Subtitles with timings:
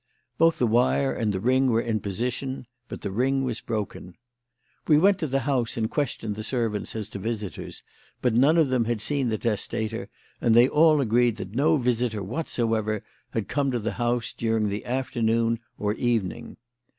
[0.39, 4.15] Both the wire and the ring were in position, but the ring was broken.
[4.87, 7.83] We went to the house and questioned the servants as to visitors;
[8.19, 10.09] but none of them had seen the testator,
[10.41, 14.85] and they all agreed that no visitor whatsoever had come to the house during the
[14.87, 16.57] afternoon, or evening.